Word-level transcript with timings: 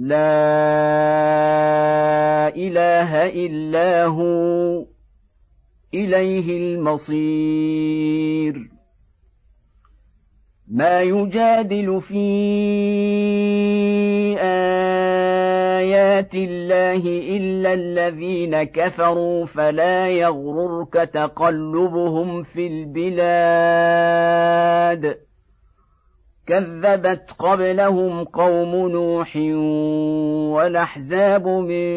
لا 0.00 0.16
إله 2.56 3.26
إلا 3.26 4.04
هو 4.04 4.84
إليه 5.94 6.58
المصير. 6.58 8.70
ما 10.68 11.02
يجادل 11.02 12.00
في 12.00 12.16
آيات 15.80 16.34
الله 16.34 17.02
إلا 17.36 17.72
الذين 17.72 18.62
كفروا 18.62 19.46
فلا 19.46 20.08
يغررك 20.08 20.94
تقلبهم 20.94 22.42
في 22.42 22.66
البلاد. 22.66 23.20
كذبت 26.50 27.30
قبلهم 27.38 28.24
قوم 28.24 28.88
نوح 28.88 29.36
والأحزاب 30.56 31.48
من 31.48 31.90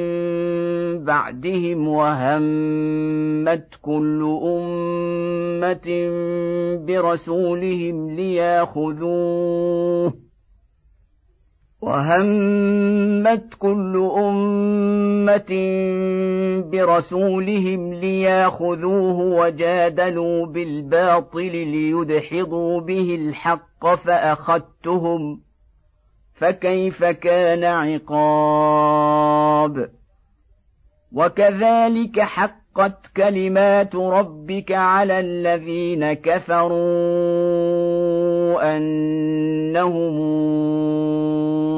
بعدهم 1.06 1.88
وهمت 1.88 3.68
كل 3.82 4.40
أمة 4.44 5.88
برسولهم 6.86 8.12
ليأخذوه 8.12 10.14
وهمت 11.84 13.54
كل 13.60 14.12
أمة 14.18 15.52
برسولهم 16.72 17.94
لياخذوه 17.94 19.20
وجادلوا 19.20 20.46
بالباطل 20.46 21.52
ليدحضوا 21.52 22.82
به 22.82 23.16
الحق 23.16 23.96
فأخذتهم 23.96 25.42
فكيف 26.34 27.04
كان 27.04 27.64
عقاب؟ 27.64 28.14
وكذلك 31.12 32.20
حقت 32.20 33.08
كلمات 33.18 33.96
ربك 33.96 34.72
على 34.72 35.20
الذين 35.20 36.14
كفروا 36.14 36.74
أنهم 38.78 40.14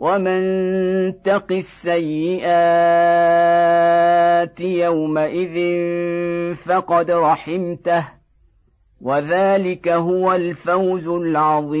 ومن 0.00 0.42
تق 1.22 1.52
السيئات 1.52 2.50
يومئذ 4.60 5.56
فقد 6.54 7.10
رحمته 7.10 8.08
وذلك 9.00 9.88
هو 9.88 10.32
الفوز 10.32 11.08
العظيم. 11.08 11.80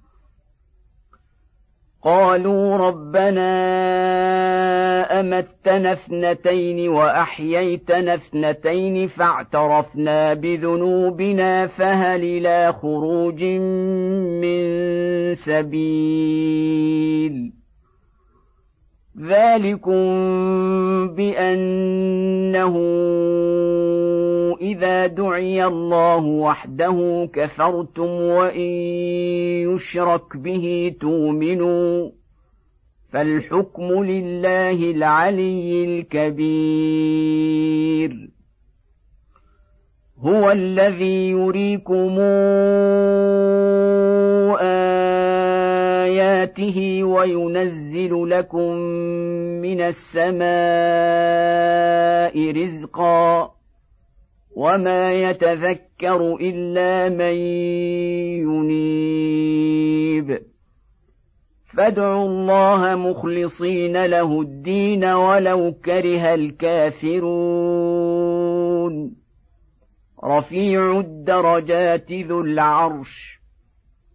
قالوا 2.03 2.77
ربنا 2.77 3.51
أمتنا 5.19 5.93
اثنتين 5.93 6.89
وأحييتنا 6.89 8.13
اثنتين 8.13 9.07
فاعترفنا 9.07 10.33
بذنوبنا 10.33 11.67
فهل 11.67 12.23
إلى 12.23 12.73
خروج 12.73 13.43
من 13.43 14.63
سبيل؟ 15.33 16.81
ذلكم 19.19 20.07
بأنه 21.07 22.77
إذا 24.61 25.07
دعي 25.07 25.65
الله 25.65 26.23
وحده 26.25 27.29
كفرتم 27.33 28.09
وإن 28.21 28.71
يشرك 29.73 30.37
به 30.37 30.95
تؤمنوا 31.01 32.09
فالحكم 33.13 34.03
لله 34.03 34.91
العلي 34.91 35.83
الكبير. 35.83 37.21
هو 40.19 40.51
الذي 40.51 41.29
يريكم 41.29 42.19
آياته 46.41 47.03
وينزل 47.03 48.29
لكم 48.29 48.75
من 49.61 49.81
السماء 49.81 50.41
رزقا 52.51 53.50
وما 54.55 55.13
يتذكر 55.13 56.35
الا 56.41 57.09
من 57.09 57.35
ينيب 58.47 60.41
فادعوا 61.77 62.25
الله 62.27 62.95
مخلصين 62.95 64.05
له 64.05 64.41
الدين 64.41 65.05
ولو 65.05 65.73
كره 65.85 66.33
الكافرون 66.33 67.91
رفيع 70.23 70.99
الدرجات 70.99 72.11
ذو 72.11 72.41
العرش 72.41 73.40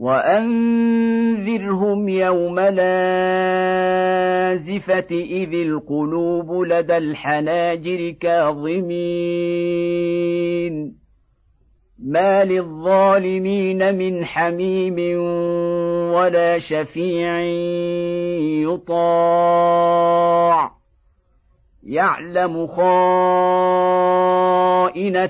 وانذرهم 0.00 1.98
يوم 2.08 2.60
لازفه 2.60 2.86
اذ 5.10 5.54
القلوب 5.54 6.62
لدى 6.62 6.96
الحناجر 6.96 8.10
كاظمين 8.10 8.90
ما 11.98 12.44
للظالمين 12.44 13.98
من 13.98 14.24
حميم 14.24 15.20
ولا 16.14 16.58
شفيع 16.58 17.40
يطاع 18.72 20.70
يعلم 21.82 22.66
خائنه 22.66 22.90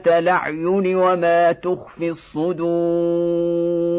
الاعين 0.07 0.97
وما 0.97 1.53
تخفي 1.53 2.09
الصدور 2.09 3.90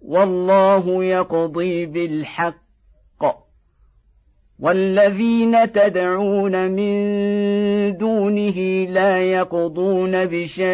والله 0.00 1.04
يقضي 1.04 1.86
بالحق. 1.86 2.64
والذين 4.58 5.72
تدعون 5.72 6.70
من 6.70 7.96
دونه 7.96 8.86
لا 8.90 9.32
يقضون 9.32 10.24
بشيء. 10.24 10.64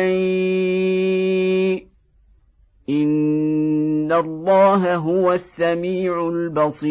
إن 2.88 4.12
الله 4.12 4.96
هو 4.96 5.32
السميع 5.32 6.28
البصير. 6.28 6.90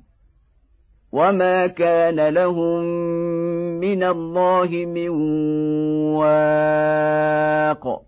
وما 1.11 1.67
كان 1.67 2.27
لهم 2.27 2.83
من 3.79 4.03
الله 4.03 4.85
من 4.85 5.09
واق 6.19 8.01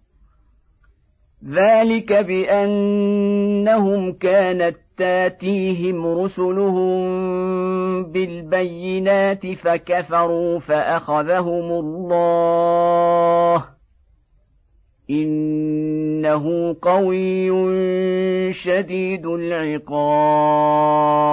ذلك 1.50 2.14
بانهم 2.14 4.14
كانت 4.14 4.76
تاتيهم 4.98 6.08
رسلهم 6.08 7.04
بالبينات 8.04 9.48
فكفروا 9.48 10.60
فاخذهم 10.60 11.72
الله 11.72 13.66
انه 15.10 16.76
قوي 16.82 17.52
شديد 18.54 19.26
العقاب 19.26 21.33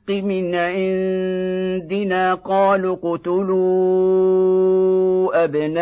من 0.11 0.55
عندنا 0.55 2.33
قالوا 2.33 2.97
اقتلوا 3.03 4.41
أبناء 5.43 5.81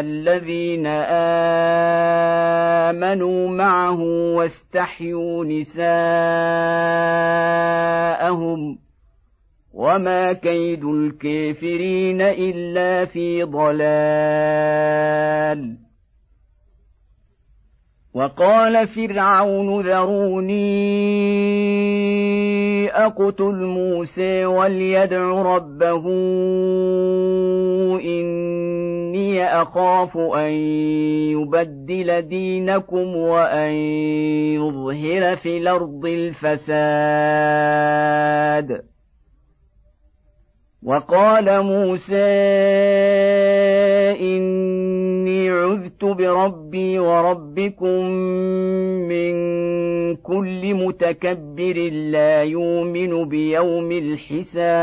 الذين 0.00 0.86
آمنوا 2.86 3.48
معه 3.48 4.00
واستحيوا 4.36 5.44
نساءهم 5.44 5.82
وما 9.72 10.32
كيد 10.32 10.84
الكافرين 10.84 12.20
إلا 12.20 13.04
في 13.04 13.42
ضلال 13.42 14.62
وقال 18.14 18.88
فرعون 18.88 19.80
ذروني 19.80 20.52
أقتل 22.90 23.54
موسى 23.54 24.46
وليدع 24.46 25.42
ربه 25.42 26.06
إني 28.04 29.44
أخاف 29.44 30.16
أن 30.18 30.50
يبدل 31.32 32.22
دينكم 32.22 33.16
وأن 33.16 33.72
يظهر 34.60 35.36
في 35.36 35.58
الأرض 35.58 36.06
الفساد. 36.06 36.62
وقال 40.82 41.62
موسى 41.62 42.14
إني 44.20 45.50
عذت 45.50 46.04
بربي 46.04 46.98
وربكم 46.98 48.10
من 49.08 49.32
كل 50.16 50.74
متكبر 50.74 51.90
لا 51.92 52.42
يؤمن 52.42 53.28
بيوم 53.28 53.92
الحساب. 53.92 54.82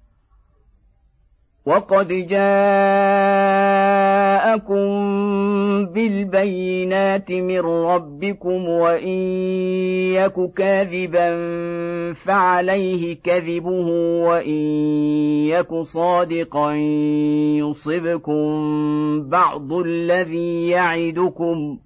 وقد 1.65 2.07
جاءكم 2.07 2.41
بالبينات 5.85 7.31
من 7.31 7.59
ربكم 7.59 8.69
وإن 8.69 9.17
يك 10.17 10.53
كاذبا 10.55 11.29
فعليه 12.13 13.17
كذبه 13.23 13.87
وإن 14.25 14.61
يك 15.53 15.75
صادقا 15.81 16.73
يصبكم 17.57 18.43
بعض 19.29 19.73
الذي 19.73 20.67
يعدكم 20.67 21.79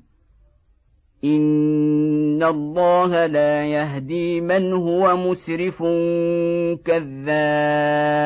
إن 1.24 2.44
الله 2.44 3.26
لا 3.26 3.66
يهدي 3.66 4.42
من 4.42 4.74
هو 4.74 5.18
مسرف 5.18 5.84
كذاب 6.86 8.26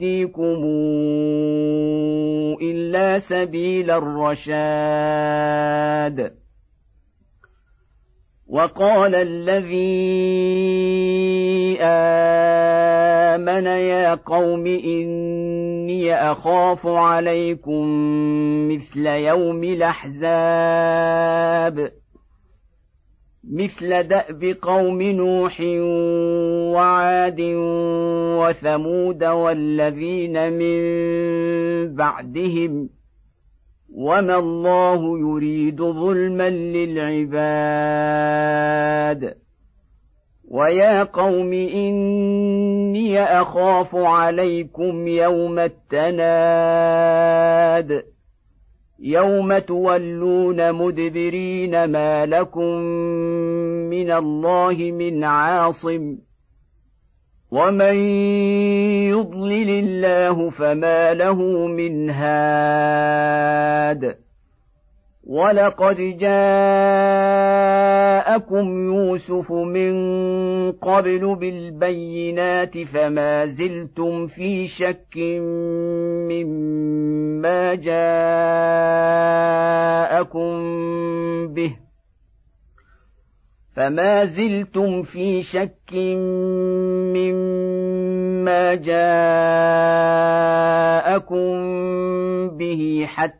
يهديكم 0.00 0.60
إلا 2.62 3.18
سبيل 3.18 3.90
الرشاد. 3.90 4.40
وقال 8.46 9.14
الذي 9.14 9.78
آمن 11.80 13.66
يا 13.66 14.14
قوم 14.14 14.66
إني 14.66 16.14
أخاف 16.14 16.86
عليكم 16.86 17.88
مثل 18.72 19.06
يوم 19.06 19.64
الأحزاب. 19.64 20.80
مثل 23.52 24.02
دأب 24.02 24.56
قوم 24.62 25.02
نوح 25.02 25.60
وعاد 26.74 27.40
وثمود 28.40 29.24
والذين 29.24 30.52
من 30.52 30.80
بعدهم 31.94 32.88
وما 33.94 34.38
الله 34.38 35.18
يريد 35.18 35.82
ظلما 35.82 36.50
للعباد 36.50 37.80
ويا 40.48 41.02
قوم 41.02 41.52
إني 41.52 43.20
أخاف 43.22 43.96
عليكم 43.96 45.08
يوم 45.08 45.58
التناد 45.58 46.20
يوم 49.00 49.58
تولون 49.58 50.72
مدبرين 50.72 51.84
ما 51.84 52.26
لكم 52.26 52.76
من 53.90 54.12
الله 54.12 54.74
من 54.74 55.24
عاصم 55.24 56.16
ومن 57.50 57.94
يضلل 59.08 59.70
الله 59.70 60.50
فما 60.50 61.14
له 61.14 61.66
من 61.66 62.10
هاد 62.10 63.10
ولقد 65.30 65.96
جاءكم 66.18 67.06
يوسف 68.94 69.52
من 69.52 69.92
قبل 70.72 71.34
بالبينات 71.34 72.78
فما 72.78 73.46
زلتم 73.46 74.26
في 74.26 74.66
شك 74.66 75.16
مما 76.30 77.74
جاءكم 77.74 78.10
به 81.54 81.76
فما 83.76 84.24
زلتم 84.24 85.02
في 85.02 85.42
شك 85.42 85.94
مما 87.14 88.74
جاءكم 88.74 89.10
به 92.48 93.06
حتى 93.08 93.39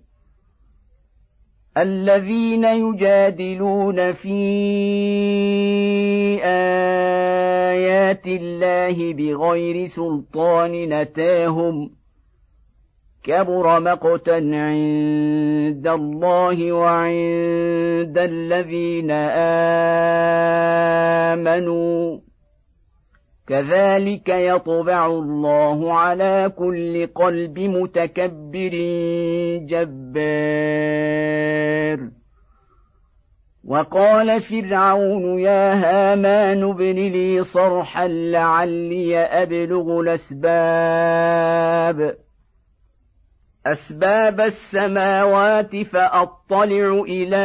الذين 1.77 2.63
يجادلون 2.63 4.13
في 4.13 4.39
آيات 6.43 8.27
الله 8.27 9.13
بغير 9.13 9.87
سلطان 9.87 10.71
نتاهم 10.89 11.91
كبر 13.23 13.79
مقتا 13.79 14.35
عند 14.53 15.87
الله 15.87 16.71
وعند 16.71 18.17
الذين 18.17 19.11
آمنوا 21.31 22.30
كذلك 23.51 24.29
يطبع 24.29 25.05
الله 25.05 25.93
على 25.93 26.51
كل 26.57 27.07
قلب 27.07 27.59
متكبر 27.59 28.71
جبار. 29.67 29.91
وقال 33.65 34.41
فرعون 34.41 35.39
يا 35.39 35.73
هامان 35.73 36.63
ابن 36.63 36.95
لي 36.95 37.43
صرحا 37.43 38.07
لعلي 38.07 39.17
أبلغ 39.17 39.99
الأسباب. 39.99 40.37
أسباب 43.65 44.41
السماوات 44.41 45.75
فأطلع 45.75 47.03
إلى 47.07 47.35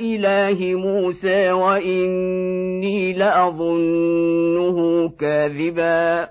إله 0.00 0.74
موسى 0.74 1.50
وإني 1.52 3.12
لأظنه 3.12 5.08
كاذبا. 5.08 6.28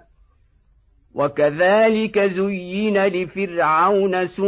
وكذلك 1.13 2.19
زين 2.19 3.05
لفرعون 3.05 4.27
سوء 4.27 4.47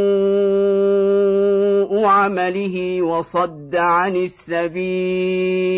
عمله 2.06 3.02
وصد 3.02 3.76
عن 3.76 4.16
السبيل. 4.16 5.74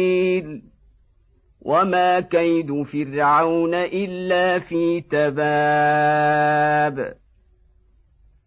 وما 1.62 2.20
كيد 2.20 2.84
فرعون 2.84 3.74
إلا 3.74 4.60
في 4.60 5.02
تباب. 5.02 6.86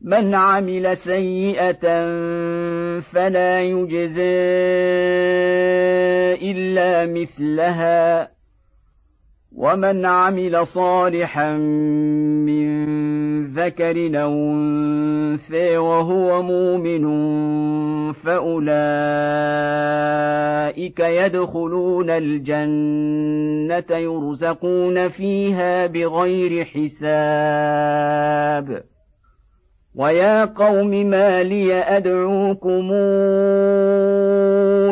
من 0.00 0.34
عمل 0.34 0.96
سيئة 0.96 2.00
فلا 3.00 3.62
يجزى 3.62 4.22
إلا 6.50 7.06
مثلها. 7.06 8.38
ومن 9.56 10.06
عمل 10.06 10.66
صالحا 10.66 11.52
من 12.46 12.88
ذكر 13.46 14.22
أو 14.22 14.32
أنثى 14.32 15.76
وهو 15.76 16.42
مؤمن 16.42 17.02
فأولئك 18.12 18.60
يدخلون 21.00 22.10
الجنة 22.10 23.96
يرزقون 23.96 25.08
فيها 25.08 25.86
بغير 25.86 26.64
حساب. 26.64 26.98
ويا 29.98 30.44
قوم 30.44 30.90
ما 30.90 31.42
لي 31.42 31.74
ادعوكم 31.74 32.92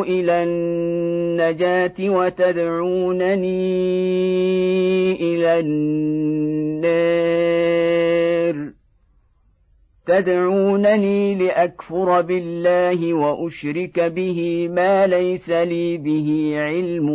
إلى 0.03 0.43
النجاه 0.43 1.93
وتدعونني 1.99 3.47
إلى 5.13 5.59
النار 5.59 7.07
تدعونني 10.07 11.35
لاكفر 11.35 12.21
بالله 12.21 13.13
واشرك 13.13 13.99
به 13.99 14.69
ما 14.71 15.07
ليس 15.07 15.49
لي 15.49 15.97
به 15.97 16.53
علم 16.55 17.09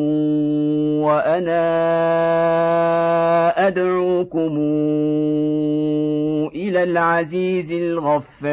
وأنا 1.03 1.63
أدعوكم 3.69 4.57
إلى 6.55 6.83
العزيز 6.83 7.73
الغفار. 7.73 8.53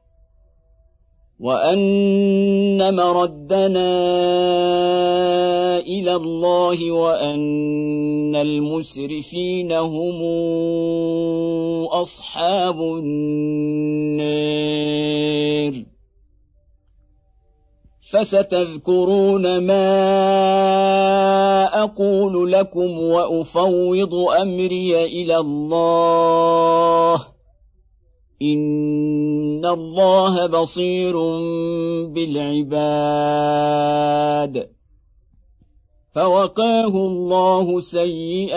وان 1.41 2.95
مردنا 2.95 3.91
إلى 5.79 6.15
الله 6.15 6.91
وان 6.91 8.35
المسرفين 8.35 9.71
هم 9.71 10.21
اصحاب 11.89 12.81
النار 12.81 14.21
فستذكرون 18.11 19.57
ما 19.57 19.83
أقول 21.83 22.51
لكم 22.51 22.99
وافوض 22.99 24.13
امري 24.15 25.03
إلى 25.05 25.37
الله 25.37 27.30
ان 28.41 29.65
الله 29.65 30.45
بصير 30.47 31.17
بالعباد 32.07 33.21
فوقاه 36.15 36.87
الله 36.87 37.79
سيئات 37.79 38.51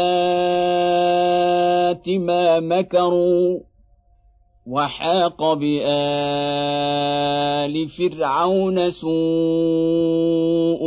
ما 2.09 2.61
مكروا 2.61 3.61
وحاق 4.67 5.53
بال 5.53 5.85
فرعون 7.88 8.91
سوء 8.91 9.12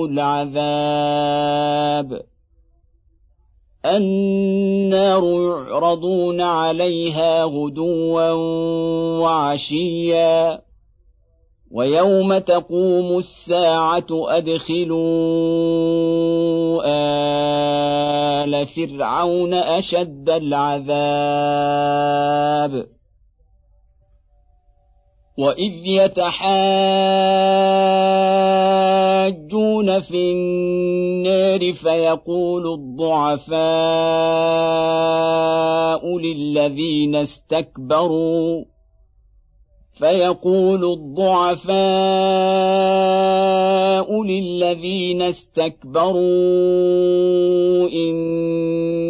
العذاب 0.06 1.58
النار 3.86 5.24
يعرضون 5.24 6.42
عليها 6.42 7.44
غدوا 7.44 8.32
وعشيا. 9.22 10.62
ويوم 11.72 12.38
تقوم 12.38 13.18
الساعة 13.18 14.08
أدخلوا 14.12 14.98
آل 18.44 18.68
فرعون 18.68 19.54
أشد 19.54 20.30
العذاب. 20.30 21.28
وإذ 25.38 25.74
يتحاجون 25.86 26.48
في 30.00 30.32
النار 30.32 31.74
فيقول 31.74 32.74
الضعفاء 32.74 33.58
للذين 36.18 37.16
استكبروا 37.16 38.66
فيقول 40.00 40.86
الضعفاء 40.94 41.78
للذين 44.24 45.22
استكبروا 45.22 46.18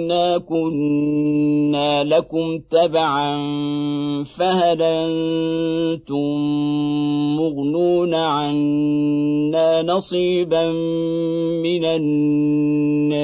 انا 0.07 0.37
كنا 0.37 2.03
لكم 2.03 2.59
تبعا 2.71 3.37
فهل 4.23 4.81
أنتم 4.81 6.37
مغنون 7.35 8.13
عنا 8.13 9.81
نصيبا 9.83 10.71
من 11.63 11.85
النار؟ 11.85 13.17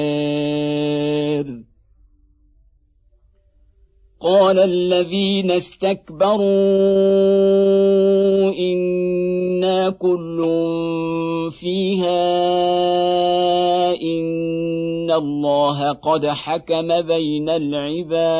قال 4.20 4.58
الذين 4.58 5.50
استكبروا 5.50 6.44
أنا 8.52 9.90
كل 9.90 10.38
فيها 11.50 12.24
ان 13.94 14.53
الله 15.14 15.92
قد 15.92 16.26
حكم 16.26 17.00
بين 17.02 17.48
العباد. 17.48 18.34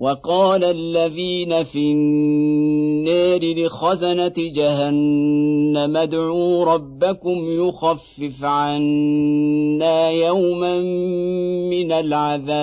وقال 0.00 0.64
الذين 0.64 1.64
في 1.64 1.92
النار 1.92 3.40
لخزنة 3.54 4.34
جهنم 4.36 5.96
ادعوا 5.96 6.64
ربكم 6.64 7.38
يخفف 7.48 8.44
عنا 8.44 10.10
يوما 10.10 10.80
من 11.70 11.92
العذاب. 11.92 12.62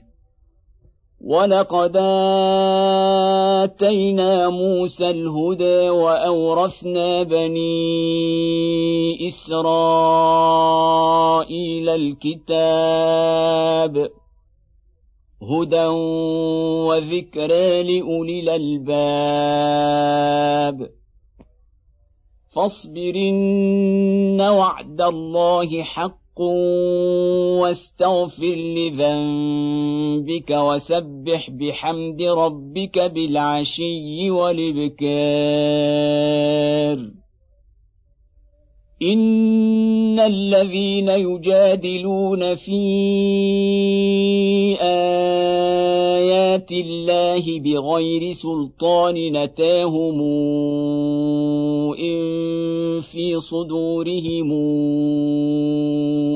ولقد 1.23 1.97
اتينا 3.61 4.49
موسى 4.49 5.09
الهدى 5.09 5.89
واورثنا 5.89 7.23
بني 7.23 7.67
اسرائيل 9.27 10.29
الكتاب 11.89 13.01
هدى 15.41 15.85
وذكرى 16.87 17.83
لاولي 17.83 18.39
الالباب 18.39 19.61
فاصبرن 22.55 24.41
وعد 24.41 25.01
الله 25.01 25.83
حق 25.83 26.20
واستغفر 27.61 28.55
لذنبك 28.55 30.49
وسبح 30.51 31.49
بحمد 31.49 32.21
ربك 32.21 32.99
بالعشي 32.99 34.29
والإبكار. 34.31 35.11
إن 39.01 40.19
الذين 40.19 41.09
يجادلون 41.09 42.55
في 42.55 42.81
ايات 46.51 46.71
الله 46.71 47.59
بغير 47.59 48.31
سلطان 48.31 49.15
نتاهم 49.15 50.21
ان 51.95 52.21
في 53.01 53.39
صدورهم 53.39 54.51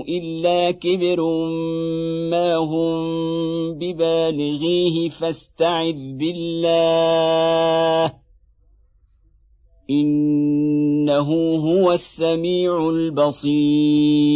الا 0.09 0.71
كبر 0.71 1.19
ما 2.31 2.55
هم 2.55 3.03
ببالغيه 3.73 5.09
فاستعذ 5.09 5.95
بالله 6.19 8.13
انه 9.89 11.29
هو 11.55 11.91
السميع 11.91 12.89
البصير 12.89 14.35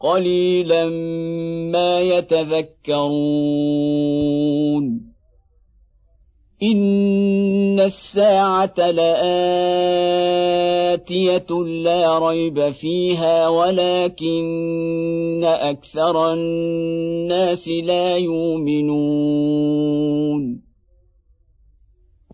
قليلا 0.00 0.88
ما 1.70 2.00
يتذكرون 2.00 3.10
ان 6.62 7.80
الساعة 7.80 8.90
لاتيه 8.90 9.86
لا 11.84 12.18
ريب 12.18 12.70
فيها 12.70 13.48
ولكن 13.48 15.40
أكثر 15.44 16.32
الناس 16.32 17.68
لا 17.68 18.16
يؤمنون 18.16 19.50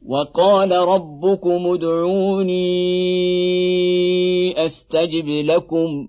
وقال 0.07 0.73
ربكم 0.73 1.67
ادعوني 1.67 2.67
استجب 4.67 5.29
لكم 5.29 6.09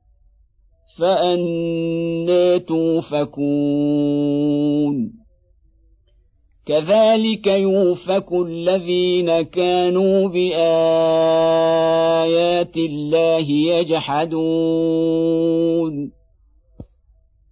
فأنى 0.97 2.59
توفكون. 2.59 3.31
كذلك 6.65 7.47
يوفك 7.47 8.33
الذين 8.45 9.41
كانوا 9.41 10.29
بآيات 10.29 10.57
الله 12.77 13.51
يجحدون. 13.51 14.41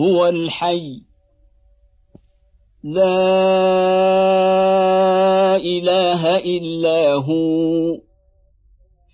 هو 0.00 0.26
الحي. 0.26 1.02
لا 2.84 3.16
إله 5.56 6.38
إلا 6.38 7.12
هو. 7.12 8.00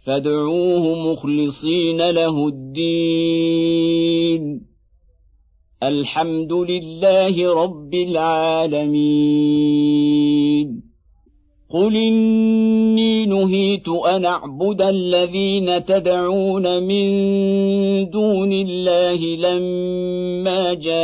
فادعوه 0.06 1.12
مخلصين 1.12 2.10
له 2.10 2.48
الدين. 2.48 3.86
الحمد 5.82 6.52
لله 6.52 7.62
رب 7.62 7.94
العالمين. 7.94 9.95
قل 11.70 11.96
اني 11.96 13.26
نهيت 13.26 13.88
ان 13.88 14.24
اعبد 14.24 14.82
الذين 14.82 15.84
تدعون 15.84 16.82
من 16.82 17.06
دون 18.10 18.52
الله 18.52 19.36
لما 19.36 20.74
جاءني 20.74 21.02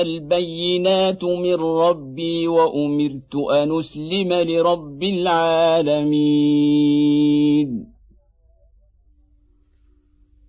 البينات 0.00 1.24
من 1.24 1.54
ربي 1.54 2.48
وامرت 2.48 3.34
ان 3.54 3.78
اسلم 3.78 4.32
لرب 4.32 5.02
العالمين. 5.02 6.44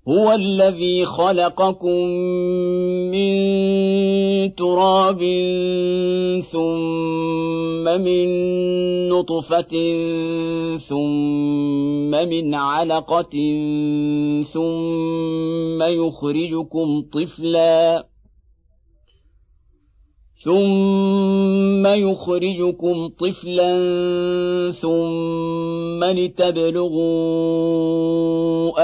هو 0.08 0.32
الذي 0.32 1.06
خلقكم 1.06 1.97
تراب 4.49 5.19
ثم 6.41 7.84
من 8.01 8.27
نطفة 9.10 9.73
ثم 10.77 12.12
من 12.12 12.53
علقة 12.53 13.36
ثم 14.41 15.84
يخرجكم 15.84 17.01
طفلا 17.13 18.05
ثم 20.45 21.88
يخرجكم 21.88 23.08
طفلا 23.08 23.71
ثم 24.71 26.03
لتبلغوا 26.03 27.55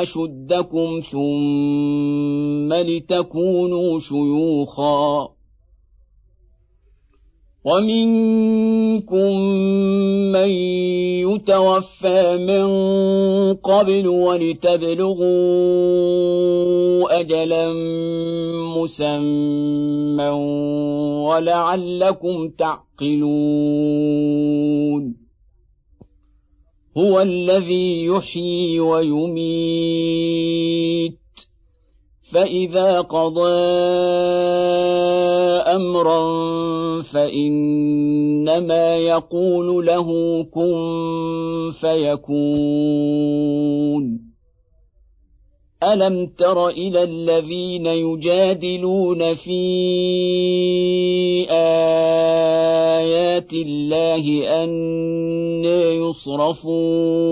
أشدكم 0.02 1.00
ثم 1.00 2.74
لتكونوا 2.74 4.00
شيوخا 4.00 5.30
ومنكم 7.64 9.38
من 10.32 10.50
يتوفى 11.30 12.38
من 12.38 12.68
قبل 13.54 14.08
ولتبلغوا 14.08 15.22
أجلا 17.20 17.74
مسمى 18.78 20.30
ولعلكم 21.30 22.50
تعقلون. 22.50 23.22
هو 26.98 27.22
الذي 27.22 28.06
يحيي 28.06 28.80
ويميت. 28.80 31.21
فإذا 32.32 33.02
قضى 33.02 33.52
أمرا 35.76 36.22
فإنما 37.02 38.98
يقول 38.98 39.86
له 39.86 40.08
كن 40.44 41.72
فيكون. 41.82 43.22
ألم 45.84 46.28
تر 46.38 46.70
إلى 46.70 47.04
الذين 47.04 47.86
يجادلون 47.86 49.34
في 49.34 49.62
آيات 51.50 53.54
الله 53.54 54.54
أنى 54.64 56.10
يصرفون؟ 56.10 57.32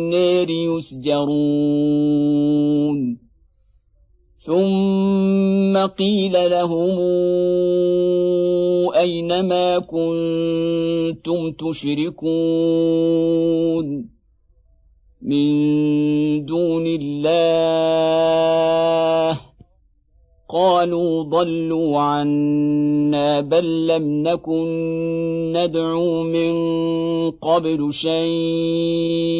يسجرون. 0.49 1.51
ثم 4.37 5.77
قيل 5.77 6.51
لهم 6.51 6.99
أين 8.95 9.45
ما 9.45 9.79
كنتم 9.79 11.51
تشركون؟ 11.51 12.21
من 15.21 16.45
دون 16.45 16.87
الله. 16.87 17.91
قالوا 20.53 21.23
ضلوا 21.23 21.99
عنا 21.99 23.41
بل 23.41 23.87
لم 23.87 24.23
نكن 24.23 24.67
ندعو 25.55 26.23
من 26.23 26.51
قبل 27.31 27.93
شيئا. 27.93 29.31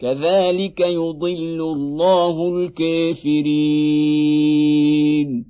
كذلك 0.00 0.80
يضل 0.80 1.60
الله 1.60 2.56
الكافرين. 2.56 5.49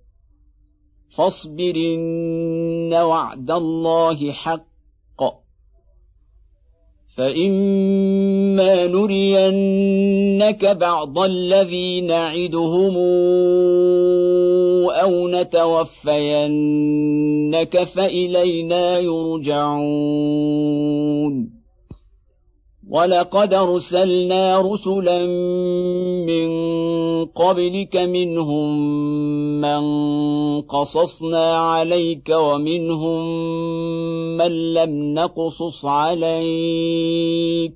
فاصبر 1.11 1.75
إن 1.75 2.93
وعد 2.93 3.51
الله 3.51 4.31
حق. 4.31 4.71
فإما 7.17 8.87
نرينك 8.87 10.65
بعض 10.65 11.19
الذي 11.19 12.01
نعدهم 12.01 12.97
أو 14.87 15.27
نتوفينك 15.27 16.43
فإلينا 17.83 18.99
يرجعون. 18.99 20.51
ولقد 22.91 23.53
أرسلنا 23.53 24.59
رسلا 24.59 25.25
من 26.27 26.51
قبلك 27.25 27.95
منهم 27.97 28.71
من 29.61 29.81
قصصنا 30.61 31.57
عليك 31.57 32.29
ومنهم 32.29 33.21
من 34.37 34.73
لم 34.73 35.13
نقصص 35.13 35.85
عليك 35.85 37.73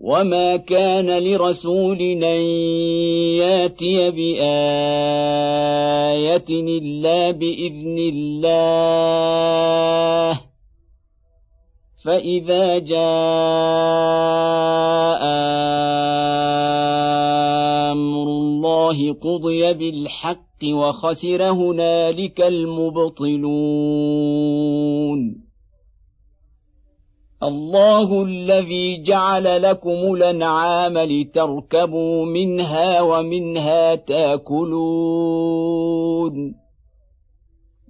وما 0.00 0.56
كان 0.56 1.18
لرسول 1.24 2.00
ان 2.00 2.22
ياتي 3.42 4.10
بايه 4.10 4.88
الا 6.50 7.30
باذن 7.30 7.98
الله 7.98 8.48
فاذا 12.04 12.78
جاء 12.78 12.98
الله 18.90 19.12
قضي 19.12 19.74
بالحق 19.74 20.64
وخسر 20.64 21.42
هنالك 21.42 22.40
المبطلون. 22.40 23.48
الله 27.42 28.24
الذي 28.24 29.02
جعل 29.02 29.62
لكم 29.62 30.14
الأنعام 30.14 30.98
لتركبوا 30.98 32.26
منها 32.26 33.00
ومنها 33.00 33.94
تاكلون. 33.94 35.08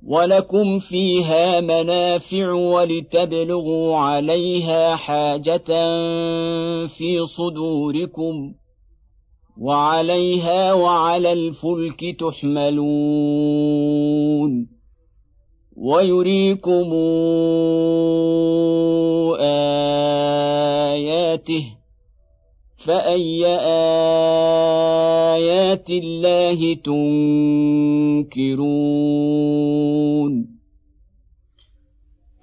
ولكم 0.06 0.78
فيها 0.78 1.60
منافع 1.60 2.52
ولتبلغوا 2.52 3.96
عليها 3.96 4.96
حاجة 4.96 5.68
في 6.86 7.24
صدوركم. 7.24 8.54
وعليها 9.58 10.72
وعلى 10.72 11.32
الفلك 11.32 12.16
تحملون. 12.20 13.88
ويريكم 15.76 16.92
آياته 20.98 21.64
فأي 22.76 23.46
آيات 25.36 25.90
الله 25.90 26.74
تنكرون؟ 28.34 30.47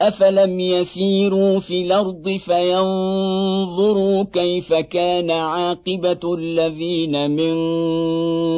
افلم 0.01 0.59
يسيروا 0.59 1.59
في 1.59 1.81
الأرض 1.81 2.29
فينظروا 2.29 4.23
كيف 4.23 4.73
كان 4.73 5.31
عاقبه 5.31 6.35
الذين 6.35 7.31
من 7.31 7.55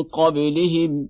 قبلهم 0.04 1.10